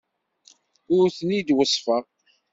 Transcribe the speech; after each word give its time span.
Ur 0.97 1.05
ten-id-weṣṣfeɣ. 1.17 2.03